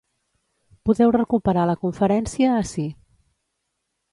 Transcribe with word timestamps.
Podeu 0.89 1.13
recuperar 1.17 1.65
la 1.73 1.77
conferència 1.83 2.57
ací. 2.63 2.87